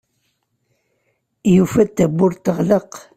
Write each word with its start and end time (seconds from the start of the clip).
Yufa-d 1.55 1.89
tawwurt 1.97 2.45
teɣleq. 2.45 2.91